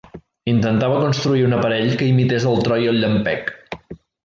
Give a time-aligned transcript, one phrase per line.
[0.53, 3.55] Intentava construir un aparell que imités el tro i el llampec.